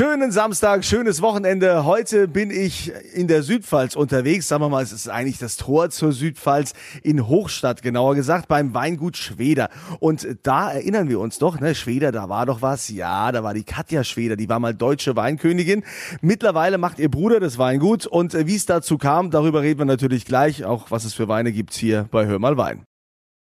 Schönen 0.00 0.32
Samstag, 0.32 0.82
schönes 0.82 1.20
Wochenende. 1.20 1.84
Heute 1.84 2.26
bin 2.26 2.50
ich 2.50 2.90
in 3.12 3.28
der 3.28 3.42
Südpfalz 3.42 3.96
unterwegs. 3.96 4.48
Sagen 4.48 4.62
wir 4.62 4.70
mal, 4.70 4.82
es 4.82 4.92
ist 4.92 5.10
eigentlich 5.10 5.36
das 5.36 5.58
Tor 5.58 5.90
zur 5.90 6.12
Südpfalz 6.12 6.72
in 7.02 7.28
Hochstadt, 7.28 7.82
genauer 7.82 8.14
gesagt, 8.14 8.48
beim 8.48 8.72
Weingut 8.72 9.18
Schweder. 9.18 9.68
Und 9.98 10.26
da 10.42 10.72
erinnern 10.72 11.10
wir 11.10 11.20
uns 11.20 11.38
doch, 11.38 11.60
ne, 11.60 11.74
Schweder, 11.74 12.12
da 12.12 12.30
war 12.30 12.46
doch 12.46 12.62
was. 12.62 12.88
Ja, 12.88 13.30
da 13.30 13.44
war 13.44 13.52
die 13.52 13.62
Katja 13.62 14.02
Schweder, 14.02 14.36
die 14.36 14.48
war 14.48 14.58
mal 14.58 14.72
deutsche 14.72 15.16
Weinkönigin. 15.16 15.84
Mittlerweile 16.22 16.78
macht 16.78 16.98
ihr 16.98 17.10
Bruder 17.10 17.38
das 17.38 17.58
Weingut. 17.58 18.06
Und 18.06 18.32
äh, 18.32 18.46
wie 18.46 18.56
es 18.56 18.64
dazu 18.64 18.96
kam, 18.96 19.30
darüber 19.30 19.60
reden 19.60 19.80
wir 19.80 19.84
natürlich 19.84 20.24
gleich. 20.24 20.64
Auch 20.64 20.90
was 20.90 21.04
es 21.04 21.12
für 21.12 21.28
Weine 21.28 21.52
gibt 21.52 21.74
hier 21.74 22.08
bei 22.10 22.24
Hör 22.24 22.38
mal 22.38 22.56
Wein. 22.56 22.84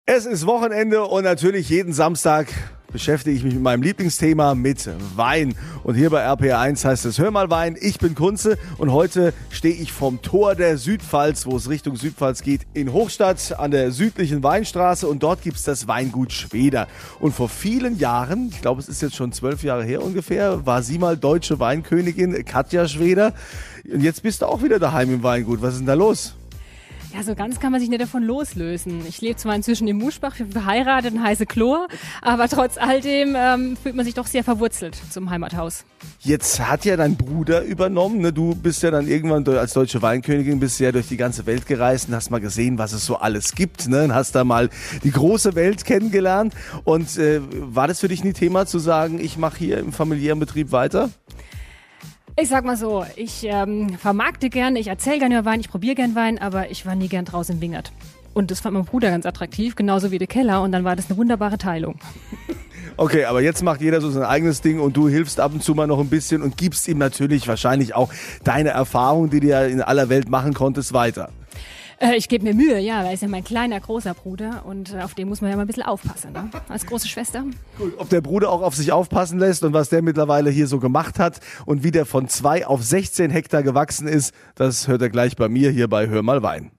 Es 0.06 0.26
ist 0.26 0.46
Wochenende 0.46 1.04
und 1.04 1.26
natürlich 1.26 1.68
jeden 1.68 1.92
Samstag 1.92 2.48
beschäftige 2.98 3.38
ich 3.38 3.44
mich 3.44 3.54
mit 3.54 3.62
meinem 3.62 3.84
Lieblingsthema 3.84 4.56
mit 4.56 4.90
Wein. 5.16 5.54
Und 5.84 5.94
hier 5.94 6.10
bei 6.10 6.28
RPR1 6.28 6.84
heißt 6.84 7.06
es 7.06 7.20
Hör 7.20 7.30
mal 7.30 7.52
Wein, 7.52 7.78
ich 7.80 8.00
bin 8.00 8.16
Kunze 8.16 8.58
und 8.80 8.92
heute 8.92 9.36
stehe 9.52 9.76
ich 9.76 9.92
vom 9.92 10.24
Tor 10.24 10.56
der 10.56 10.80
Südpfalz, 10.80 11.46
wo 11.46 11.56
es 11.58 11.70
Richtung 11.70 11.96
Südpfalz 11.96 12.42
geht, 12.42 12.62
in 12.74 12.92
Hochstadt 12.92 13.54
an 13.60 13.70
der 13.70 13.92
südlichen 13.92 14.42
Weinstraße 14.42 15.08
und 15.08 15.22
dort 15.22 15.44
gibt 15.44 15.58
es 15.58 15.64
das 15.64 15.88
Weingut 15.88 16.34
Schweder. 16.34 16.88
Und 17.20 17.34
vor 17.34 17.50
vielen 17.50 18.00
Jahren, 18.00 18.50
ich 18.52 18.64
glaube 18.64 18.82
es 18.82 18.90
ist 18.90 19.04
jetzt 19.04 19.16
schon 19.16 19.32
zwölf 19.32 19.62
Jahre 19.62 19.84
her 19.84 20.02
ungefähr, 20.02 20.66
war 20.66 20.82
sie 20.82 20.98
mal 20.98 21.18
deutsche 21.18 21.60
Weinkönigin 21.60 22.46
Katja 22.46 22.88
Schweder. 22.88 23.36
Und 23.94 24.02
jetzt 24.02 24.24
bist 24.24 24.42
du 24.42 24.48
auch 24.48 24.64
wieder 24.64 24.80
daheim 24.80 25.14
im 25.14 25.22
Weingut. 25.22 25.62
Was 25.62 25.74
ist 25.74 25.82
denn 25.82 25.86
da 25.86 25.94
los? 25.94 26.37
Ja, 27.18 27.24
so 27.24 27.34
ganz 27.34 27.60
kann 27.60 27.72
man 27.72 27.82
sich 27.82 27.90
nicht 27.90 28.00
davon 28.00 28.22
loslösen. 28.22 29.04
Ich 29.08 29.22
lebe 29.22 29.38
zwar 29.38 29.56
inzwischen 29.56 29.88
in 29.88 29.98
Muschbach, 29.98 30.38
bin 30.38 30.52
verheiratet 30.52 31.16
und 31.16 31.24
heiße 31.24 31.48
Chlor, 31.48 31.88
aber 32.22 32.48
trotz 32.48 32.78
all 32.78 33.02
dem 33.02 33.36
ähm, 33.36 33.76
fühlt 33.76 33.96
man 33.96 34.06
sich 34.06 34.14
doch 34.14 34.28
sehr 34.28 34.44
verwurzelt 34.44 34.96
zum 35.10 35.32
Heimathaus. 35.32 35.84
Jetzt 36.20 36.60
hat 36.60 36.86
ja 36.86 36.96
dein 36.96 37.16
Bruder 37.16 37.64
übernommen. 37.64 38.20
Ne? 38.20 38.32
Du 38.32 38.54
bist 38.54 38.84
ja 38.84 38.92
dann 38.92 39.08
irgendwann 39.08 39.48
als 39.48 39.74
deutsche 39.74 40.04
Weinkönigin 40.04 40.60
bist 40.60 40.80
ja 40.80 40.92
durch 40.92 41.08
die 41.08 41.18
ganze 41.18 41.48
Welt 41.48 41.66
gereist 41.66 42.08
und 42.08 42.14
hast 42.14 42.30
mal 42.30 42.40
gesehen, 42.40 42.78
was 42.78 42.94
es 42.94 43.04
so 43.04 43.16
alles 43.16 43.56
gibt. 43.56 43.88
Ne? 43.88 44.04
Und 44.04 44.14
hast 44.14 44.36
da 44.36 44.44
mal 44.44 44.70
die 45.04 45.12
große 45.12 45.56
Welt 45.56 45.86
kennengelernt. 45.86 46.54
Und 46.84 47.18
äh, 47.18 47.42
war 47.42 47.88
das 47.88 48.00
für 48.00 48.10
dich 48.10 48.24
nie 48.24 48.34
Thema 48.34 48.68
zu 48.68 48.78
sagen, 48.78 49.20
ich 49.20 49.40
mache 49.40 49.58
hier 49.58 49.80
im 49.80 49.92
familiären 49.92 50.40
Betrieb 50.40 50.72
weiter? 50.72 51.10
Ich 52.40 52.50
sag 52.50 52.66
mal 52.66 52.78
so, 52.78 53.04
ich 53.16 53.46
ähm, 53.46 53.98
vermarkte 53.98 54.52
gerne, 54.52 54.78
ich 54.78 54.90
erzähle 54.90 55.18
gerne 55.18 55.40
über 55.40 55.46
Wein, 55.46 55.60
ich 55.60 55.72
probiere 55.72 55.96
gerne 55.96 56.14
Wein, 56.14 56.38
aber 56.38 56.70
ich 56.70 56.86
war 56.86 56.94
nie 56.94 57.08
gern 57.08 57.26
draußen 57.26 57.56
im 57.56 57.62
Wingert. 57.62 57.92
Und 58.36 58.52
das 58.52 58.60
fand 58.60 58.76
mein 58.76 58.86
Bruder 58.86 59.10
ganz 59.10 59.26
attraktiv, 59.26 59.76
genauso 59.76 60.12
wie 60.12 60.20
der 60.20 60.28
Keller. 60.28 60.62
Und 60.62 60.72
dann 60.72 60.84
war 60.84 60.96
das 60.96 61.10
eine 61.10 61.18
wunderbare 61.18 61.58
Teilung. 61.58 61.96
Okay, 63.00 63.26
aber 63.26 63.44
jetzt 63.44 63.62
macht 63.62 63.82
jeder 63.82 64.02
so 64.02 64.10
sein 64.10 64.24
eigenes 64.24 64.62
Ding 64.62 64.80
und 64.80 64.98
du 64.98 65.08
hilfst 65.08 65.40
ab 65.40 65.54
und 65.54 65.62
zu 65.62 65.76
mal 65.76 65.86
noch 65.86 66.00
ein 66.00 66.10
bisschen 66.10 66.42
und 66.42 66.58
gibst 66.58 66.88
ihm 66.88 66.98
natürlich 66.98 67.48
wahrscheinlich 67.48 67.94
auch 67.94 68.12
deine 68.44 68.70
Erfahrung, 68.70 69.30
die 69.30 69.40
du 69.40 69.48
ja 69.50 69.66
in 69.66 69.84
aller 69.84 70.10
Welt 70.10 70.30
machen 70.30 70.56
konntest, 70.56 70.94
weiter. 70.94 71.30
Äh, 72.00 72.16
ich 72.16 72.30
gebe 72.30 72.44
mir 72.44 72.54
Mühe, 72.54 72.80
ja, 72.80 73.00
weil 73.00 73.08
er 73.08 73.14
ist 73.14 73.22
ja 73.22 73.28
mein 73.28 73.44
kleiner, 73.44 73.80
großer 73.80 74.14
Bruder 74.14 74.64
und 74.66 74.94
äh, 74.94 75.02
auf 75.02 75.16
den 75.16 75.28
muss 75.28 75.42
man 75.42 75.50
ja 75.50 75.56
mal 75.56 75.64
ein 75.64 75.68
bisschen 75.68 75.84
aufpassen, 75.84 76.32
ne? 76.32 76.50
als 76.70 76.86
große 76.86 77.08
Schwester. 77.08 77.44
Cool. 77.80 77.94
Ob 77.98 78.10
der 78.10 78.22
Bruder 78.22 78.52
auch 78.52 78.62
auf 78.62 78.76
sich 78.76 78.92
aufpassen 78.92 79.40
lässt 79.40 79.64
und 79.64 79.74
was 79.74 79.90
der 79.90 80.02
mittlerweile 80.02 80.50
hier 80.50 80.68
so 80.68 80.80
gemacht 80.80 81.18
hat 81.18 81.40
und 81.66 81.84
wie 81.84 81.92
der 81.92 82.06
von 82.06 82.28
zwei 82.28 82.68
auf 82.68 82.84
16 82.84 83.32
Hektar 83.32 83.64
gewachsen 83.64 84.08
ist, 84.08 84.34
das 84.56 84.88
hört 84.88 85.02
er 85.02 85.10
gleich 85.10 85.36
bei 85.36 85.50
mir 85.50 85.72
hier 85.72 85.88
bei 85.88 86.08
Hör 86.08 86.22
mal 86.22 86.44
Wein. 86.44 86.72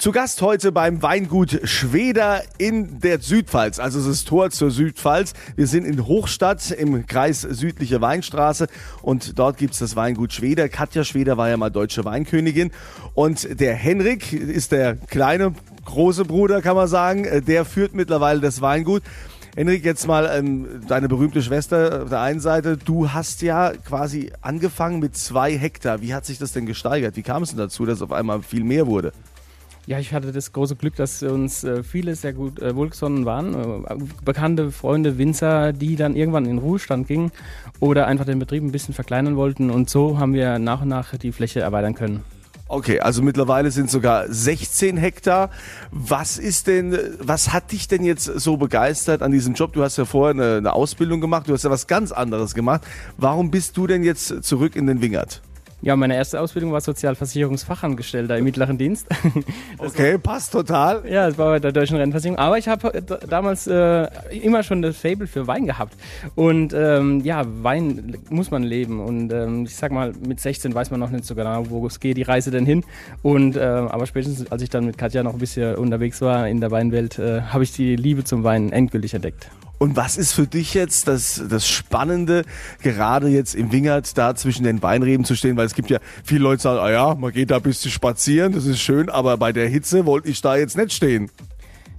Zu 0.00 0.12
Gast 0.12 0.40
heute 0.40 0.72
beim 0.72 1.02
Weingut 1.02 1.60
Schweder 1.64 2.40
in 2.56 3.00
der 3.00 3.20
Südpfalz, 3.20 3.78
also 3.78 3.98
es 3.98 4.06
ist 4.06 4.28
Tor 4.28 4.48
zur 4.48 4.70
Südpfalz. 4.70 5.34
Wir 5.56 5.66
sind 5.66 5.84
in 5.84 6.06
Hochstadt 6.06 6.70
im 6.70 7.06
Kreis 7.06 7.42
Südliche 7.42 8.00
Weinstraße 8.00 8.68
und 9.02 9.38
dort 9.38 9.58
gibt's 9.58 9.78
das 9.78 9.96
Weingut 9.96 10.32
Schweder. 10.32 10.70
Katja 10.70 11.04
Schweder 11.04 11.36
war 11.36 11.50
ja 11.50 11.58
mal 11.58 11.68
deutsche 11.68 12.06
Weinkönigin 12.06 12.70
und 13.12 13.60
der 13.60 13.74
Henrik 13.74 14.32
ist 14.32 14.72
der 14.72 14.96
kleine, 14.96 15.52
große 15.84 16.24
Bruder, 16.24 16.62
kann 16.62 16.76
man 16.76 16.88
sagen. 16.88 17.44
Der 17.46 17.66
führt 17.66 17.92
mittlerweile 17.92 18.40
das 18.40 18.62
Weingut. 18.62 19.02
Henrik, 19.54 19.84
jetzt 19.84 20.06
mal 20.06 20.30
ähm, 20.32 20.80
deine 20.88 21.08
berühmte 21.08 21.42
Schwester 21.42 22.04
auf 22.04 22.08
der 22.08 22.20
einen 22.20 22.40
Seite. 22.40 22.78
Du 22.78 23.12
hast 23.12 23.42
ja 23.42 23.72
quasi 23.72 24.32
angefangen 24.40 25.00
mit 25.00 25.14
zwei 25.14 25.58
Hektar. 25.58 26.00
Wie 26.00 26.14
hat 26.14 26.24
sich 26.24 26.38
das 26.38 26.52
denn 26.52 26.64
gesteigert? 26.64 27.16
Wie 27.16 27.22
kam 27.22 27.42
es 27.42 27.50
denn 27.50 27.58
dazu, 27.58 27.84
dass 27.84 28.00
auf 28.00 28.12
einmal 28.12 28.40
viel 28.40 28.64
mehr 28.64 28.86
wurde? 28.86 29.12
Ja, 29.90 29.98
ich 29.98 30.14
hatte 30.14 30.30
das 30.30 30.52
große 30.52 30.76
Glück, 30.76 30.94
dass 30.94 31.20
uns 31.24 31.64
äh, 31.64 31.82
viele 31.82 32.14
sehr 32.14 32.32
gut 32.32 32.62
äh, 32.62 32.76
wohlgesonnen 32.76 33.24
waren. 33.24 33.54
Äh, 33.54 33.96
bekannte 34.24 34.70
Freunde, 34.70 35.18
Winzer, 35.18 35.72
die 35.72 35.96
dann 35.96 36.14
irgendwann 36.14 36.46
in 36.46 36.58
Ruhestand 36.58 37.08
gingen 37.08 37.32
oder 37.80 38.06
einfach 38.06 38.24
den 38.24 38.38
Betrieb 38.38 38.62
ein 38.62 38.70
bisschen 38.70 38.94
verkleinern 38.94 39.34
wollten. 39.34 39.68
Und 39.68 39.90
so 39.90 40.20
haben 40.20 40.32
wir 40.32 40.60
nach 40.60 40.82
und 40.82 40.88
nach 40.90 41.18
die 41.18 41.32
Fläche 41.32 41.58
erweitern 41.58 41.96
können. 41.96 42.22
Okay, 42.68 43.00
also 43.00 43.20
mittlerweile 43.20 43.72
sind 43.72 43.90
sogar 43.90 44.32
16 44.32 44.96
Hektar. 44.96 45.50
Was 45.90 46.38
ist 46.38 46.68
denn, 46.68 46.96
was 47.18 47.52
hat 47.52 47.72
dich 47.72 47.88
denn 47.88 48.04
jetzt 48.04 48.26
so 48.26 48.58
begeistert 48.58 49.22
an 49.22 49.32
diesem 49.32 49.54
Job? 49.54 49.72
Du 49.72 49.82
hast 49.82 49.96
ja 49.96 50.04
vorher 50.04 50.34
eine, 50.34 50.58
eine 50.58 50.72
Ausbildung 50.72 51.20
gemacht, 51.20 51.48
du 51.48 51.52
hast 51.52 51.64
ja 51.64 51.70
was 51.70 51.88
ganz 51.88 52.12
anderes 52.12 52.54
gemacht. 52.54 52.82
Warum 53.16 53.50
bist 53.50 53.76
du 53.76 53.88
denn 53.88 54.04
jetzt 54.04 54.44
zurück 54.44 54.76
in 54.76 54.86
den 54.86 55.00
Wingert? 55.00 55.42
Ja, 55.82 55.96
meine 55.96 56.14
erste 56.14 56.40
Ausbildung 56.40 56.72
war 56.72 56.80
Sozialversicherungsfachangestellter 56.80 58.36
im 58.36 58.44
mittleren 58.44 58.78
Dienst. 58.78 59.06
Das 59.78 59.92
okay, 59.92 60.12
war, 60.12 60.18
passt 60.18 60.52
total. 60.52 61.02
Ja, 61.08 61.26
das 61.26 61.38
war 61.38 61.52
bei 61.52 61.58
der 61.58 61.72
Deutschen 61.72 61.96
Rentenversicherung. 61.96 62.38
Aber 62.38 62.58
ich 62.58 62.68
habe 62.68 62.92
äh, 62.92 63.02
damals 63.28 63.66
äh, 63.66 64.08
immer 64.42 64.62
schon 64.62 64.82
das 64.82 64.96
Fable 64.96 65.26
für 65.26 65.46
Wein 65.46 65.64
gehabt. 65.64 65.94
Und 66.34 66.74
ähm, 66.74 67.20
ja, 67.24 67.44
Wein 67.62 68.18
muss 68.28 68.50
man 68.50 68.62
leben. 68.62 69.00
Und 69.00 69.32
ähm, 69.32 69.64
ich 69.64 69.76
sag 69.76 69.90
mal, 69.92 70.12
mit 70.26 70.40
16 70.40 70.74
weiß 70.74 70.90
man 70.90 71.00
noch 71.00 71.10
nicht 71.10 71.24
so 71.24 71.34
genau, 71.34 71.70
wo 71.70 71.86
es 71.86 71.98
geht, 71.98 72.18
die 72.18 72.22
Reise 72.22 72.50
denn 72.50 72.66
hin. 72.66 72.84
Und 73.22 73.56
äh, 73.56 73.60
aber 73.60 74.06
spätestens, 74.06 74.50
als 74.52 74.60
ich 74.62 74.68
dann 74.68 74.84
mit 74.84 74.98
Katja 74.98 75.22
noch 75.22 75.32
ein 75.32 75.38
bisschen 75.38 75.76
unterwegs 75.76 76.20
war 76.20 76.46
in 76.46 76.60
der 76.60 76.70
Weinwelt, 76.70 77.18
äh, 77.18 77.42
habe 77.42 77.64
ich 77.64 77.72
die 77.72 77.96
Liebe 77.96 78.24
zum 78.24 78.44
Wein 78.44 78.72
endgültig 78.72 79.14
entdeckt. 79.14 79.48
Und 79.82 79.96
was 79.96 80.18
ist 80.18 80.34
für 80.34 80.46
dich 80.46 80.74
jetzt 80.74 81.08
das, 81.08 81.42
das 81.48 81.66
Spannende, 81.66 82.44
gerade 82.82 83.28
jetzt 83.28 83.54
im 83.54 83.72
Wingert 83.72 84.18
da 84.18 84.34
zwischen 84.34 84.62
den 84.62 84.82
Weinreben 84.82 85.24
zu 85.24 85.34
stehen? 85.34 85.56
Weil 85.56 85.64
es 85.64 85.74
gibt 85.74 85.88
ja 85.88 86.00
viele 86.22 86.42
Leute, 86.42 86.58
die 86.58 86.62
sagen, 86.64 86.80
ah 86.80 86.90
ja, 86.90 87.14
man 87.14 87.32
geht 87.32 87.50
da 87.50 87.56
ein 87.56 87.62
bisschen 87.62 87.90
spazieren, 87.90 88.52
das 88.52 88.66
ist 88.66 88.78
schön, 88.78 89.08
aber 89.08 89.38
bei 89.38 89.54
der 89.54 89.68
Hitze 89.70 90.04
wollte 90.04 90.28
ich 90.28 90.42
da 90.42 90.54
jetzt 90.56 90.76
nicht 90.76 90.92
stehen. 90.92 91.30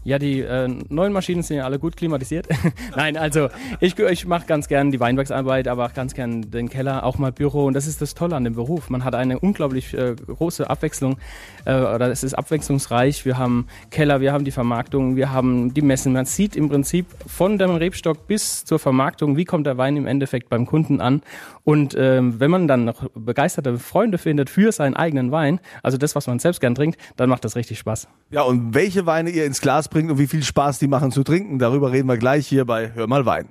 Ja, 0.04 0.18
die 0.18 0.40
äh, 0.40 0.68
neuen 0.90 1.14
Maschinen 1.14 1.44
sind 1.44 1.58
ja 1.58 1.66
alle 1.66 1.78
gut 1.78 1.96
klimatisiert. 1.96 2.48
Nein, 2.96 3.18
also 3.18 3.50
ich, 3.80 3.98
ich 4.00 4.26
mache 4.26 4.48
ganz 4.48 4.68
gern 4.68 4.92
die 4.92 5.00
Weinbergsarbeit, 5.00 5.68
aber 5.68 5.86
auch 5.86 5.94
ganz 5.94 6.16
gern 6.16 6.50
den 6.50 6.70
Keller, 6.70 7.06
auch 7.06 7.20
mal 7.20 7.32
Büro. 7.32 7.66
Und 7.66 7.76
das 7.76 7.86
ist 7.86 8.02
das 8.02 8.16
Tolle 8.16 8.36
an 8.36 8.44
dem 8.44 8.56
Beruf. 8.56 8.90
Man 8.90 9.04
hat 9.04 9.14
eine 9.14 9.38
unglaublich 9.38 9.94
äh, 9.94 10.16
große 10.16 10.68
Abwechslung 10.68 11.18
äh, 11.66 11.76
oder 11.76 12.10
es 12.10 12.24
ist 12.24 12.34
abwechslungsreich. 12.34 13.26
Wir 13.26 13.38
haben 13.38 13.68
Keller, 13.92 14.22
wir 14.22 14.34
haben 14.34 14.44
die 14.44 14.52
Vermarktung, 14.52 15.16
wir 15.16 15.32
haben 15.32 15.72
die 15.74 15.84
Messen. 15.84 16.14
Man 16.14 16.26
sieht 16.26 16.56
im 16.56 16.70
Prinzip 16.70 17.06
von 17.28 17.60
dem 17.60 17.76
Rebstock 17.76 18.26
bis 18.26 18.66
zur 18.66 18.80
Vermarktung, 18.80 19.38
wie 19.38 19.46
kommt 19.46 19.68
der 19.68 19.78
Wein 19.78 19.98
im 19.98 20.08
Endeffekt 20.08 20.50
beim 20.50 20.66
Kunden 20.66 21.00
an. 21.00 21.22
Und 21.64 21.96
ähm, 21.96 22.40
wenn 22.40 22.50
man 22.50 22.68
dann 22.68 22.86
noch 22.86 23.08
begeisterte 23.14 23.78
Freunde 23.78 24.18
findet 24.18 24.50
für 24.50 24.72
seinen 24.72 24.96
eigenen 24.96 25.32
Wein, 25.32 25.60
also 25.84 26.00
das, 26.00 26.16
was 26.16 26.26
man 26.26 26.40
selbst 26.40 26.60
gern 26.60 26.74
trinkt, 26.74 27.00
dann 27.18 27.30
macht 27.30 27.46
das 27.46 27.56
richtig 27.56 27.78
Spaß. 27.78 28.08
Ja, 28.32 28.42
und 28.42 28.74
welche 28.74 29.06
Weine 29.06 29.30
ihr 29.30 29.46
ins 29.46 29.62
Glas 29.62 29.91
bringt 29.91 30.09
und 30.09 30.18
wie 30.18 30.25
viel 30.25 30.44
Spaß 30.44 30.79
die 30.79 30.88
machen 30.88 31.12
zu 31.12 31.24
trinken. 31.24 31.59
Darüber 31.59 31.91
reden 31.91 32.07
wir 32.07 32.18
gleich 32.18 32.47
hier 32.47 32.66
bei 32.66 32.91
Hör 32.96 33.06
mal 33.06 33.28
Wein. 33.28 33.50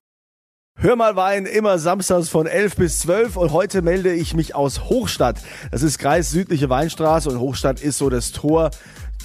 Hör 0.76 0.96
mal 0.96 1.14
Wein, 1.14 1.44
immer 1.44 1.78
samstags 1.78 2.30
von 2.30 2.46
11 2.46 2.76
bis 2.76 2.98
12 3.00 3.36
und 3.36 3.52
heute 3.52 3.82
melde 3.82 4.14
ich 4.14 4.34
mich 4.34 4.54
aus 4.54 4.84
Hochstadt. 4.84 5.40
Das 5.70 5.82
ist 5.82 5.98
Kreis 5.98 6.30
Südliche 6.30 6.70
Weinstraße 6.70 7.28
und 7.28 7.38
Hochstadt 7.38 7.80
ist 7.80 7.98
so 7.98 8.08
das 8.08 8.32
Tor 8.32 8.70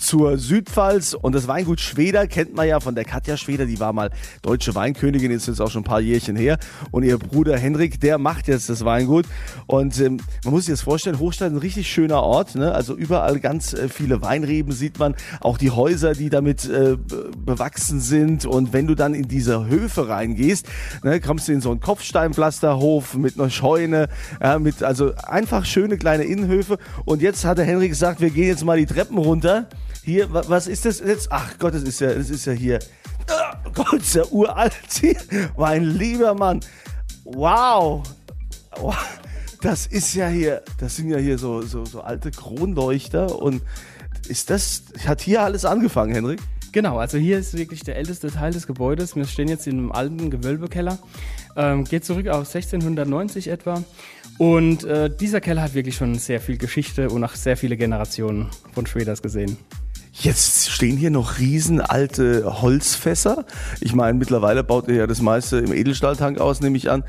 zur 0.05 0.37
Südpfalz. 0.37 1.13
Und 1.13 1.33
das 1.33 1.47
Weingut 1.47 1.81
Schweder 1.81 2.27
kennt 2.27 2.55
man 2.55 2.67
ja 2.67 2.79
von 2.79 2.95
der 2.95 3.05
Katja 3.05 3.37
Schweder, 3.37 3.65
die 3.65 3.79
war 3.79 3.91
mal 3.91 4.11
deutsche 4.41 4.75
Weinkönigin, 4.75 5.31
ist 5.31 5.47
jetzt 5.47 5.59
auch 5.59 5.71
schon 5.71 5.81
ein 5.81 5.85
paar 5.85 5.99
Jährchen 5.99 6.35
her. 6.35 6.57
Und 6.91 7.03
ihr 7.03 7.17
Bruder 7.17 7.57
Henrik, 7.57 7.99
der 7.99 8.17
macht 8.17 8.47
jetzt 8.47 8.69
das 8.69 8.85
Weingut. 8.85 9.25
Und 9.65 9.99
ähm, 9.99 10.17
man 10.43 10.53
muss 10.53 10.65
sich 10.65 10.73
das 10.73 10.81
vorstellen, 10.81 11.19
Hochstadt 11.19 11.49
ist 11.49 11.55
ein 11.55 11.59
richtig 11.59 11.89
schöner 11.89 12.21
Ort. 12.21 12.55
Ne? 12.55 12.71
Also 12.71 12.95
überall 12.95 13.39
ganz 13.39 13.73
äh, 13.73 13.89
viele 13.89 14.21
Weinreben 14.21 14.71
sieht 14.71 14.99
man, 14.99 15.15
auch 15.41 15.57
die 15.57 15.71
Häuser, 15.71 16.13
die 16.13 16.29
damit 16.29 16.65
äh, 16.65 16.97
bewachsen 17.37 17.99
sind. 17.99 18.45
Und 18.45 18.73
wenn 18.73 18.87
du 18.87 18.95
dann 18.95 19.15
in 19.15 19.27
diese 19.27 19.65
Höfe 19.67 20.07
reingehst, 20.07 20.67
ne, 21.03 21.19
kommst 21.19 21.47
du 21.47 21.53
in 21.53 21.61
so 21.61 21.71
einen 21.71 21.79
Kopfsteinpflasterhof 21.79 23.15
mit 23.15 23.39
einer 23.39 23.49
Scheune, 23.49 24.07
ja, 24.41 24.59
mit 24.59 24.83
also 24.83 25.13
einfach 25.15 25.65
schöne 25.65 25.97
kleine 25.97 26.23
Innenhöfe. 26.23 26.77
Und 27.05 27.21
jetzt 27.21 27.43
hat 27.45 27.57
der 27.57 27.65
Henrik 27.65 27.89
gesagt, 27.89 28.21
wir 28.21 28.29
gehen 28.29 28.47
jetzt 28.47 28.63
mal 28.63 28.77
die 28.77 28.85
Treppen 28.85 29.17
runter. 29.17 29.67
Hier, 30.05 30.31
was 30.31 30.67
ist 30.67 30.85
das 30.85 30.99
jetzt? 30.99 31.31
Ach 31.31 31.57
Gott, 31.57 31.73
das 31.73 31.81
ist 31.81 31.99
ja, 31.99 32.13
das 32.13 32.29
ist 32.29 32.45
ja 32.45 32.53
hier. 32.53 32.77
Oh 33.65 33.71
Gott, 33.73 34.01
ist 34.01 34.13
ja 34.13 34.23
uralt 34.29 34.75
hier. 35.01 35.15
Mein 35.57 35.83
lieber 35.83 36.35
Mann. 36.35 36.59
Wow. 37.23 38.03
Das 39.61 39.87
ist 39.87 40.13
ja 40.13 40.27
hier, 40.27 40.61
das 40.79 40.95
sind 40.95 41.09
ja 41.09 41.17
hier 41.17 41.39
so, 41.39 41.63
so, 41.63 41.85
so 41.85 42.01
alte 42.01 42.29
Kronleuchter 42.29 43.41
und 43.41 43.63
ist 44.27 44.51
das, 44.51 44.83
hat 45.07 45.21
hier 45.21 45.41
alles 45.41 45.65
angefangen, 45.65 46.13
Henrik? 46.13 46.39
Genau, 46.71 46.99
also 46.99 47.17
hier 47.17 47.39
ist 47.39 47.57
wirklich 47.57 47.81
der 47.81 47.95
älteste 47.95 48.29
Teil 48.29 48.53
des 48.53 48.67
Gebäudes. 48.67 49.15
Wir 49.15 49.25
stehen 49.25 49.47
jetzt 49.47 49.65
in 49.65 49.79
einem 49.79 49.91
alten 49.91 50.29
Gewölbekeller. 50.29 50.99
Ähm, 51.55 51.83
geht 51.85 52.05
zurück 52.05 52.27
auf 52.27 52.53
1690 52.53 53.47
etwa. 53.47 53.83
Und 54.37 54.83
äh, 54.83 55.09
dieser 55.09 55.41
Keller 55.41 55.63
hat 55.63 55.73
wirklich 55.73 55.95
schon 55.95 56.13
sehr 56.19 56.41
viel 56.41 56.57
Geschichte 56.57 57.09
und 57.09 57.23
auch 57.23 57.33
sehr 57.33 57.57
viele 57.57 57.75
Generationen 57.75 58.51
von 58.73 58.85
Schweders 58.85 59.23
gesehen. 59.23 59.57
Jetzt 60.17 60.69
stehen 60.69 60.95
hier 60.95 61.11
noch 61.11 61.39
riesenalte 61.39 62.61
Holzfässer. 62.61 63.45
Ich 63.81 63.93
meine, 63.93 64.17
mittlerweile 64.17 64.63
baut 64.63 64.87
ihr 64.87 64.95
ja 64.95 65.07
das 65.07 65.21
meiste 65.21 65.57
im 65.57 65.73
Edelstahltank 65.73 66.39
aus, 66.39 66.61
nehme 66.61 66.77
ich 66.77 66.89
an. 66.89 67.03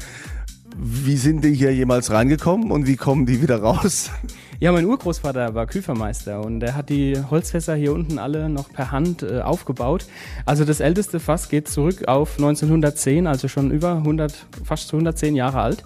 Wie 0.77 1.17
sind 1.17 1.45
die 1.45 1.55
hier 1.55 1.73
jemals 1.73 2.11
reingekommen 2.11 2.73
und 2.73 2.87
wie 2.87 2.97
kommen 2.97 3.25
die 3.25 3.41
wieder 3.41 3.63
raus? 3.63 4.11
Ja, 4.59 4.73
mein 4.73 4.87
Urgroßvater 4.87 5.55
war 5.55 5.67
Küfermeister 5.67 6.45
und 6.45 6.63
er 6.63 6.75
hat 6.75 6.89
die 6.89 7.17
Holzfässer 7.31 7.77
hier 7.77 7.93
unten 7.93 8.19
alle 8.19 8.49
noch 8.49 8.73
per 8.73 8.91
Hand 8.91 9.23
äh, 9.23 9.41
aufgebaut. 9.41 10.07
Also 10.45 10.65
das 10.65 10.81
älteste 10.81 11.21
Fass 11.21 11.49
geht 11.49 11.69
zurück 11.69 12.09
auf 12.09 12.39
1910, 12.39 13.27
also 13.27 13.49
schon 13.49 13.71
über 13.71 13.97
100, 13.97 14.35
fast 14.65 14.93
110 14.93 15.37
Jahre 15.37 15.61
alt. 15.61 15.85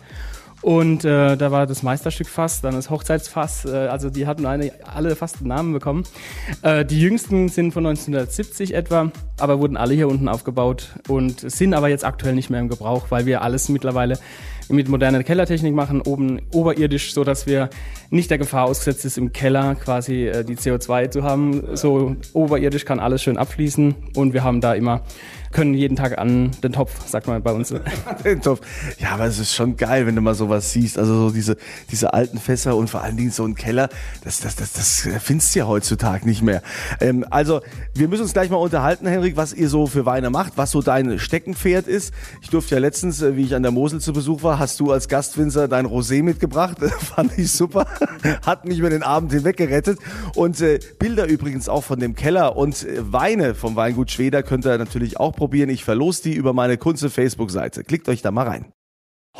Und 0.63 1.05
äh, 1.05 1.37
da 1.37 1.51
war 1.51 1.67
das 1.67 1.83
Meisterstück 1.83 2.29
Fass, 2.29 2.61
dann 2.61 2.75
das 2.75 2.91
Hochzeitsfass, 2.91 3.65
äh, 3.65 3.71
also 3.71 4.11
die 4.11 4.27
hatten 4.27 4.45
eine, 4.45 4.73
alle 4.85 5.17
fast 5.17 5.39
einen 5.39 5.49
Namen 5.49 5.73
bekommen. 5.73 6.05
Äh, 6.63 6.85
die 6.85 7.01
jüngsten 7.01 7.49
sind 7.49 7.73
von 7.73 7.87
1970 7.87 8.75
etwa, 8.75 9.11
aber 9.39 9.59
wurden 9.61 9.79
alle 9.79 9.95
hier 9.95 10.09
unten 10.09 10.29
aufgebaut 10.29 10.91
und 11.09 11.41
sind 11.41 11.73
aber 11.73 11.89
jetzt 11.89 12.05
aktuell 12.05 12.35
nicht 12.35 12.51
mehr 12.51 12.61
im 12.61 12.69
Gebrauch, 12.69 13.07
weil 13.09 13.25
wir 13.25 13.41
alles 13.41 13.71
mittlerweile 13.71 14.19
mit 14.69 14.89
moderner 14.89 15.23
Kellertechnik 15.23 15.75
machen, 15.75 16.01
oben 16.01 16.41
oberirdisch, 16.53 17.15
so 17.15 17.25
dass 17.25 17.47
wir 17.47 17.71
nicht 18.11 18.31
der 18.31 18.39
Gefahr 18.39 18.67
ausgesetzt 18.67 19.05
ist, 19.05 19.19
im 19.19 19.33
Keller 19.33 19.75
quasi 19.75 20.27
äh, 20.27 20.45
die 20.45 20.57
CO2 20.57 21.11
zu 21.11 21.23
haben. 21.23 21.77
So 21.77 22.17
oberirdisch 22.33 22.85
kann 22.85 23.01
alles 23.01 23.23
schön 23.23 23.37
abfließen 23.37 23.95
und 24.15 24.33
wir 24.33 24.45
haben 24.45 24.61
da 24.61 24.75
immer 24.75 25.03
können 25.53 25.75
jeden 25.75 25.97
Tag 25.97 26.19
an 26.19 26.53
den 26.63 26.73
Topf, 26.73 27.09
sagt 27.09 27.27
man 27.27 27.43
bei 27.43 27.53
uns. 27.53 27.75
den 28.25 28.41
Topf. 28.41 28.61
Ja, 28.99 29.11
aber 29.11 29.25
es 29.25 29.39
ist 29.39 29.55
schon 29.55 29.77
geil, 29.77 30.07
wenn 30.07 30.15
du 30.15 30.21
mal 30.21 30.35
sowas 30.35 30.73
siehst. 30.73 30.97
Also 30.97 31.15
so 31.15 31.31
diese, 31.31 31.57
diese 31.91 32.15
alten 32.15 32.39
Fässer 32.39 32.77
und 32.77 32.89
vor 32.89 33.03
allen 33.03 33.17
Dingen 33.17 33.31
so 33.31 33.45
ein 33.45 33.57
Keller, 33.57 33.89
das, 34.23 34.41
das, 34.41 34.55
das, 34.55 34.73
das 34.73 35.09
findest 35.21 35.55
du 35.55 35.61
ja 35.61 35.67
heutzutage 35.67 36.27
nicht 36.27 36.43
mehr. 36.43 36.63
Ähm, 37.01 37.25
also, 37.31 37.63
wir 37.95 38.07
müssen 38.07 38.23
uns 38.23 38.33
gleich 38.33 38.49
mal 38.49 38.57
unterhalten, 38.57 39.07
Henrik, 39.07 39.37
was 39.37 39.53
ihr 39.53 39.69
so 39.69 39.87
für 39.87 40.07
Weine 40.07 40.31
macht, 40.31 40.53
was 40.57 40.71
so 40.71 40.83
dein 40.83 41.19
Steckenpferd 41.19 41.89
ist. 41.89 42.15
Ich 42.43 42.51
durfte 42.51 42.77
ja 42.77 42.81
letztens, 42.81 43.21
äh, 43.21 43.37
wie 43.37 43.45
ich 43.45 43.55
an 43.55 43.63
der 43.63 43.73
Mosel 43.73 44.01
zu 44.01 44.13
Besuch 44.13 44.45
war, 44.45 44.60
hast 44.61 44.79
du 44.79 44.93
als 44.93 45.09
Gastwinzer 45.09 45.67
dein 45.67 45.87
Rosé 45.87 46.23
mitgebracht. 46.23 46.79
Fand 46.99 47.37
ich 47.37 47.51
super. 47.51 47.87
Hat 48.47 48.65
mich 48.65 48.79
über 48.79 48.91
den 48.91 49.03
Abend 49.03 49.33
hinweg 49.33 49.57
gerettet. 49.57 49.99
Und 50.37 50.61
äh, 50.61 50.79
Bilder 50.99 51.27
übrigens 51.27 51.69
auch 51.69 51.83
von 51.83 51.99
dem 51.99 52.15
Keller 52.15 52.57
und 52.57 52.85
äh, 52.85 53.13
Weine 53.13 53.55
vom 53.55 53.75
Weingut 53.75 54.11
Schweder 54.11 54.43
könnt 54.43 54.67
ihr 54.67 54.79
natürlich 54.79 55.19
auch 55.19 55.35
probieren. 55.35 55.71
Ich 55.71 55.85
verlose 55.85 56.23
die 56.23 56.35
über 56.35 56.53
meine 56.53 56.77
Kunze 56.77 57.11
Facebook-Seite. 57.11 57.83
Klickt 57.83 58.09
euch 58.09 58.23
da 58.23 58.31
mal 58.31 58.47
rein. 58.47 58.73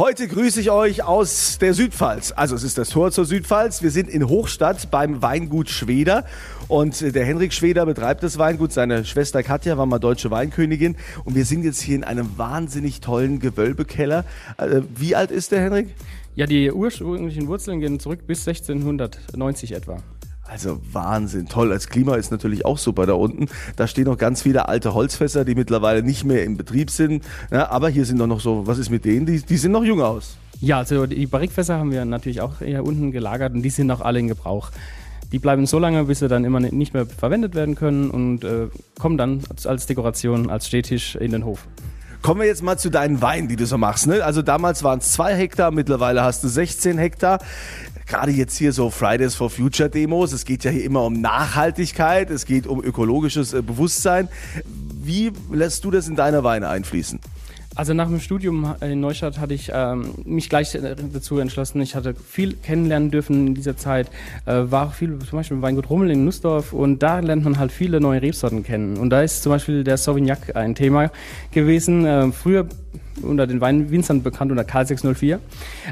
Heute 0.01 0.29
grüße 0.29 0.63
ich 0.63 0.71
euch 0.71 1.05
aus 1.05 1.59
der 1.59 1.75
Südpfalz. 1.75 2.33
Also 2.35 2.57
es 2.57 2.63
ist 2.63 2.79
das 2.79 2.89
Tor 2.89 3.13
zur 3.13 3.27
Südpfalz. 3.27 3.83
Wir 3.83 3.91
sind 3.91 4.09
in 4.09 4.31
Hochstadt 4.31 4.91
beim 4.91 5.21
Weingut 5.21 5.69
Schweder 5.69 6.25
und 6.69 7.15
der 7.15 7.27
Henrik 7.27 7.53
Schweder 7.53 7.85
betreibt 7.85 8.23
das 8.23 8.39
Weingut. 8.39 8.73
Seine 8.73 9.05
Schwester 9.05 9.43
Katja 9.43 9.77
war 9.77 9.85
mal 9.85 9.99
deutsche 9.99 10.31
Weinkönigin 10.31 10.97
und 11.27 11.35
wir 11.35 11.45
sind 11.45 11.65
jetzt 11.65 11.83
hier 11.83 11.97
in 11.97 12.05
einem 12.05 12.39
wahnsinnig 12.39 13.03
tollen 13.03 13.41
Gewölbekeller. 13.41 14.25
Äh, 14.57 14.81
wie 14.97 15.15
alt 15.17 15.31
ist 15.31 15.53
der 15.53 15.61
Henrik? 15.61 15.89
Ja, 16.35 16.47
die 16.47 16.73
ursprünglichen 16.73 17.47
Wurzeln 17.47 17.81
gehen 17.81 18.01
zurück 18.01 18.21
bis 18.27 18.49
1690 18.49 19.73
etwa. 19.73 19.99
Also 20.51 20.81
Wahnsinn, 20.93 21.47
toll. 21.47 21.69
Das 21.69 21.89
Klima 21.89 22.17
ist 22.17 22.33
natürlich 22.33 22.65
auch 22.65 22.77
super 22.77 23.07
da 23.07 23.13
unten. 23.13 23.47
Da 23.77 23.87
stehen 23.87 24.07
noch 24.07 24.19
ganz 24.19 24.43
viele 24.43 24.69
alte 24.69 24.95
Holzfässer, 24.95 25.45
die 25.45 25.55
mittlerweile 25.55 26.03
nicht 26.03 26.25
mehr 26.25 26.45
im 26.45 26.57
Betrieb 26.57 26.91
sind. 26.91 27.25
Ja, 27.53 27.71
aber 27.71 27.89
hier 27.89 28.05
sind 28.05 28.19
doch 28.19 28.27
noch 28.27 28.41
so, 28.41 28.67
was 28.67 28.79
ist 28.79 28.91
mit 28.91 29.05
denen? 29.05 29.27
Die, 29.27 29.41
die 29.43 29.57
sind 29.57 29.71
noch 29.71 29.85
jung 29.85 30.03
aus. 30.03 30.37
Ja, 30.61 30.79
also 30.79 31.07
die 31.07 31.27
Barrikfässer 31.27 31.79
haben 31.79 31.93
wir 31.93 32.05
natürlich 32.05 32.41
auch 32.41 32.59
hier 32.59 32.85
unten 32.85 33.13
gelagert 33.13 33.55
und 33.55 33.63
die 33.63 33.71
sind 33.71 33.89
auch 33.93 34.01
alle 34.01 34.19
in 34.19 34.27
Gebrauch. 34.27 34.71
Die 35.31 35.39
bleiben 35.39 35.67
so 35.67 35.79
lange, 35.79 36.03
bis 36.05 36.19
sie 36.19 36.27
dann 36.27 36.45
immer 36.45 36.59
nicht 36.59 36.95
mehr 36.95 37.07
verwendet 37.07 37.55
werden 37.55 37.77
können 37.77 38.11
und 38.11 38.43
äh, 38.43 38.67
kommen 38.99 39.17
dann 39.17 39.45
als 39.65 39.87
Dekoration, 39.87 40.51
als 40.51 40.67
Stehtisch 40.67 41.15
in 41.15 41.31
den 41.31 41.45
Hof. 41.45 41.69
Kommen 42.23 42.41
wir 42.41 42.47
jetzt 42.47 42.63
mal 42.63 42.77
zu 42.77 42.91
deinen 42.91 43.23
Weinen, 43.23 43.49
die 43.49 43.57
du 43.57 43.65
so 43.65 43.79
machst. 43.79 44.07
Ne? 44.07 44.23
Also 44.23 44.43
damals 44.43 44.83
waren 44.85 44.99
es 44.99 45.13
zwei 45.13 45.35
Hektar, 45.35 45.71
mittlerweile 45.71 46.23
hast 46.23 46.45
du 46.45 46.49
16 46.49 46.99
Hektar 46.99 47.39
gerade 48.11 48.33
jetzt 48.33 48.59
hier 48.59 48.73
so 48.73 48.91
Fridays 48.91 49.35
for 49.35 49.49
Future 49.49 49.89
Demos, 49.89 50.33
es 50.33 50.45
geht 50.45 50.65
ja 50.65 50.71
hier 50.71 50.85
immer 50.85 51.05
um 51.05 51.21
Nachhaltigkeit, 51.21 52.29
es 52.31 52.45
geht 52.45 52.67
um 52.67 52.83
ökologisches 52.83 53.55
äh, 53.55 53.63
Bewusstsein. 53.63 54.29
Wie 55.03 55.33
lässt 55.51 55.85
du 55.85 55.91
das 55.91 56.09
in 56.09 56.17
deine 56.17 56.45
Weine 56.45 56.69
einfließen? 56.69 57.21
Also 57.77 57.95
nach 57.95 58.09
dem 58.09 58.19
Studium 58.19 58.75
in 58.81 59.01
Neustadt 59.01 59.39
hatte 59.39 59.55
ich 59.55 59.71
ähm, 59.73 60.13
mich 60.25 60.49
gleich 60.49 60.77
dazu 61.13 61.39
entschlossen. 61.39 61.81
Ich 61.81 61.95
hatte 61.95 62.15
viel 62.15 62.55
kennenlernen 62.55 63.13
dürfen 63.13 63.47
in 63.47 63.55
dieser 63.55 63.77
Zeit. 63.77 64.11
Äh, 64.45 64.65
war 64.65 64.91
viel 64.91 65.17
zum 65.21 65.39
Beispiel 65.39 65.57
im 65.57 65.63
Weingut 65.63 65.89
Rummel 65.89 66.11
in 66.11 66.25
Nussdorf 66.25 66.73
und 66.73 67.01
da 67.01 67.21
lernt 67.21 67.45
man 67.45 67.59
halt 67.59 67.71
viele 67.71 68.01
neue 68.01 68.21
Rebsorten 68.21 68.65
kennen. 68.65 68.97
Und 68.97 69.11
da 69.11 69.23
ist 69.23 69.45
zum 69.45 69.51
Beispiel 69.51 69.85
der 69.85 69.99
Sauvignac 69.99 70.57
ein 70.57 70.75
Thema 70.75 71.13
gewesen. 71.53 72.05
Äh, 72.05 72.33
früher 72.33 72.67
unter 73.23 73.47
den 73.47 73.61
Weinwinzern 73.61 74.23
bekannt 74.23 74.51
unter 74.51 74.65
Karl 74.65 74.87
604. 74.87 75.41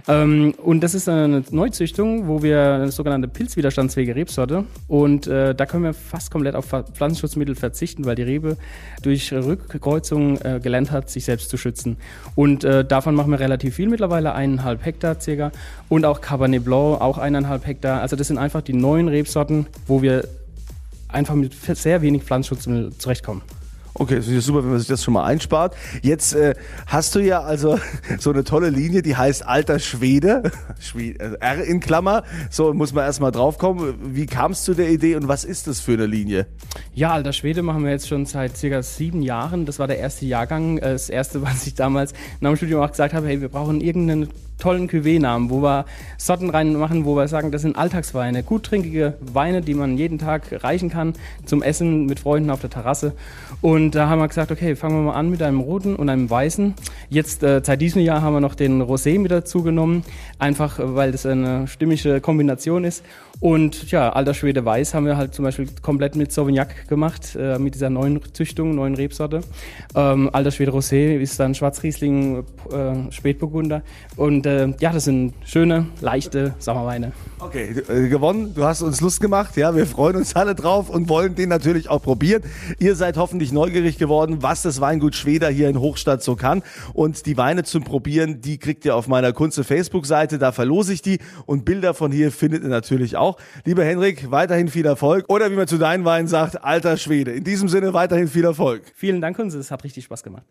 Ähm, 0.06 0.55
und 0.62 0.81
das 0.81 0.94
ist 0.94 1.09
eine 1.09 1.43
Neuzüchtung, 1.50 2.29
wo 2.29 2.43
wir 2.43 2.75
eine 2.75 2.91
sogenannte 2.91 3.29
pilzwiderstandsfähige 3.29 4.15
Rebsorte 4.15 4.65
und 4.87 5.26
äh, 5.26 5.55
da 5.55 5.67
können 5.67 5.85
wir 5.85 5.94
fast 5.94 6.31
komplett 6.31 6.55
auf 6.55 6.67
Pflanzenschutzmittel 6.67 7.55
verzichten, 7.55 8.05
weil 8.05 8.15
die 8.15 8.23
Rebe 8.23 8.56
durch 9.03 9.32
Rückkreuzung 9.32 10.41
äh, 10.41 10.61
gelernt 10.62 10.91
hat, 10.91 11.11
sich 11.11 11.25
selbst 11.25 11.50
zu 11.50 11.56
schützen. 11.56 11.97
Und 12.35 12.65
äh, 12.65 12.85
davon 12.85 13.15
machen 13.15 13.31
wir 13.31 13.41
relativ 13.41 13.75
viel 13.75 13.88
mittlerweile, 13.88 14.35
eineinhalb 14.35 14.85
Hektar 14.85 15.20
circa 15.20 15.53
und 15.88 16.05
auch 16.05 16.20
Cabernet 16.20 16.65
Blanc 16.65 17.00
auch 17.00 17.19
eineinhalb 17.19 17.67
Hektar. 17.67 18.00
Also 18.00 18.17
das 18.17 18.29
sind 18.29 18.38
einfach 18.38 18.62
die 18.62 18.73
neuen 18.73 19.09
Rebsorten, 19.09 19.67
wo 19.87 20.03
wir 20.03 20.26
einfach 21.09 21.35
mit 21.35 21.55
sehr 21.55 22.03
wenig 22.03 22.23
Pflanzenschutzmittel 22.23 22.97
zurechtkommen. 22.99 23.43
Okay, 24.00 24.15
das 24.17 24.29
ist 24.29 24.47
super, 24.47 24.62
wenn 24.62 24.71
man 24.71 24.79
sich 24.79 24.87
das 24.87 25.03
schon 25.03 25.15
mal 25.15 25.25
einspart. 25.25 25.75
Jetzt 26.03 26.33
äh, 26.33 26.55
hast 26.87 27.17
du 27.17 27.19
ja 27.19 27.41
also 27.41 27.81
so 28.21 28.31
eine 28.31 28.45
tolle 28.45 28.71
Linie, 28.71 29.03
die 29.03 29.17
heißt 29.17 29.45
Alter 29.45 29.81
Schwede, 29.81 30.53
äh, 30.97 31.15
R 31.41 31.65
in 31.65 31.81
Klammer. 31.81 32.23
So 32.49 32.73
muss 32.73 32.93
man 32.93 33.05
erstmal 33.05 33.33
draufkommen. 33.33 34.15
Wie 34.15 34.27
kam 34.27 34.53
es 34.53 34.62
zu 34.62 34.75
der 34.75 34.91
Idee 34.91 35.17
und 35.17 35.27
was 35.27 35.45
ist 35.45 35.67
das 35.67 35.81
für 35.81 35.95
eine 35.95 36.06
Linie? 36.06 36.47
Ja, 36.95 37.12
Alter 37.12 37.33
Schwede 37.33 37.62
machen 37.62 37.83
wir 37.83 37.91
jetzt 37.91 38.06
schon 38.06 38.25
seit 38.25 38.56
circa 38.56 38.83
sieben 38.83 39.21
Jahren. 39.21 39.67
Das 39.67 39.81
war 39.81 39.89
der 39.89 39.99
erste 39.99 40.27
Jahrgang. 40.27 40.79
Äh, 40.79 40.93
das 40.93 41.11
erste, 41.11 41.43
was 41.49 41.67
ich 41.67 41.75
damals 41.75 42.12
nach 42.39 42.51
dem 42.51 42.56
Studium 42.56 42.83
auch 42.83 42.91
gesagt 42.91 43.15
habe, 43.15 43.27
hey, 43.27 43.41
wir 43.41 43.49
brauchen 43.49 43.81
irgendeinen 43.81 44.29
tollen 44.58 44.88
Cuvée-Namen, 44.88 45.50
wo 45.50 45.62
wir 45.62 45.84
Sorten 46.16 46.50
reinmachen, 46.50 47.05
wo 47.05 47.16
wir 47.16 47.28
sagen, 47.28 47.50
das 47.50 47.62
sind 47.62 47.77
Alltagsweine, 47.77 48.43
guttrinkige 48.43 49.15
Weine, 49.20 49.62
die 49.62 49.74
man 49.74 49.96
jeden 49.96 50.19
Tag 50.19 50.65
reichen 50.65 50.91
kann 50.91 51.15
zum 51.44 51.62
Essen 51.62 52.06
mit 52.06 52.20
Freunden 52.20 52.50
auf 52.50 52.60
der 52.60 52.70
Terrasse. 52.70 53.12
Und 53.60 53.94
da 53.94 54.08
haben 54.08 54.19
wir 54.19 54.29
gesagt, 54.29 54.50
okay, 54.50 54.77
fangen 54.77 54.96
wir 54.96 55.12
mal 55.12 55.19
an 55.19 55.31
mit 55.31 55.43
einem 55.43 55.60
roten 55.60 55.96
und 55.96 56.08
einem 56.08 56.29
weißen. 56.29 56.74
Jetzt 57.08 57.43
äh, 57.43 57.60
seit 57.65 57.81
diesem 57.81 58.03
Jahr 58.03 58.22
haben 58.22 58.34
wir 58.34 58.41
noch 58.41 58.55
den 58.55 58.82
Rosé 58.82 59.19
mit 59.19 59.31
dazu 59.31 59.62
genommen, 59.62 60.05
einfach 60.38 60.79
weil 60.82 61.12
das 61.12 61.24
eine 61.27 61.67
stimmige 61.69 62.20
Kombination 62.20 62.84
ist. 62.84 63.05
Und 63.41 63.91
ja, 63.93 64.10
Alter 64.10 64.34
Schwede 64.34 64.65
Weiß 64.65 64.94
haben 64.94 65.06
wir 65.06 65.17
halt 65.17 65.32
zum 65.32 65.44
Beispiel 65.44 65.69
komplett 65.81 66.17
mit 66.17 66.32
Sauvignac 66.32 66.88
gemacht, 66.88 67.36
äh, 67.38 67.58
mit 67.58 67.74
dieser 67.74 67.91
neuen 67.91 68.20
Züchtung, 68.32 68.74
neuen 68.74 68.96
Rebsorte. 68.96 69.43
Ähm, 69.94 70.29
Alter 70.32 70.50
Schwede 70.50 70.72
Rosé 70.72 71.17
ist 71.19 71.38
dann 71.38 71.55
Schwarzriesling, 71.55 72.38
äh, 72.72 73.12
Spätburgunder. 73.12 73.82
Und 74.17 74.47
äh, 74.48 74.74
ja, 74.81 74.93
das 74.93 75.05
sind 75.05 75.34
schöne, 75.44 75.86
leichte 76.00 76.55
Sommerweine. 76.58 77.12
Okay, 77.38 77.74
äh, 77.88 78.08
gewonnen. 78.08 78.55
Du 78.55 78.64
hast 78.64 78.82
uns 78.82 79.00
Lust 79.00 79.20
gemacht. 79.20 79.56
Ja, 79.56 79.76
wir 79.76 79.86
freuen 79.86 80.17
uns 80.17 80.34
alle 80.34 80.55
drauf 80.55 80.88
und 80.88 81.08
wollen 81.08 81.34
den 81.34 81.50
natürlich 81.50 81.88
auch 81.88 82.02
probieren. 82.02 82.43
Ihr 82.78 82.96
seid 82.96 83.17
hoffentlich 83.17 83.52
neugierig 83.52 83.98
geworden, 83.98 84.38
was 84.40 84.62
das 84.62 84.81
Weingut 84.81 85.14
Schweder 85.14 85.48
hier 85.50 85.69
in 85.69 85.78
Hochstadt 85.78 86.22
so 86.22 86.34
kann. 86.34 86.62
Und 86.94 87.26
die 87.26 87.36
Weine 87.36 87.62
zum 87.62 87.84
Probieren, 87.84 88.40
die 88.40 88.58
kriegt 88.58 88.84
ihr 88.84 88.96
auf 88.96 89.06
meiner 89.06 89.32
Kunze 89.32 89.62
Facebook-Seite. 89.62 90.38
Da 90.38 90.50
verlose 90.50 90.93
ich 90.93 91.02
die 91.02 91.19
und 91.46 91.64
Bilder 91.64 91.94
von 91.94 92.10
hier 92.10 92.32
findet 92.32 92.62
ihr 92.62 92.70
natürlich 92.70 93.17
auch. 93.17 93.36
Lieber 93.64 93.84
Henrik, 93.84 94.31
weiterhin 94.31 94.69
viel 94.69 94.86
Erfolg. 94.86 95.26
Oder 95.28 95.50
wie 95.50 95.56
man 95.56 95.69
zu 95.69 95.78
deinen 95.78 96.05
Weinen 96.05 96.26
sagt, 96.26 96.64
alter 96.64 96.96
Schwede. 96.96 97.32
In 97.32 97.44
diesem 97.44 97.69
Sinne 97.69 97.93
weiterhin 97.93 98.28
viel 98.28 98.44
Erfolg. 98.44 98.82
Vielen 98.94 99.20
Dank, 99.20 99.36
Kunze. 99.36 99.58
Es 99.58 99.70
hat 99.70 99.84
richtig 99.84 100.05
Spaß 100.05 100.22
gemacht. 100.22 100.44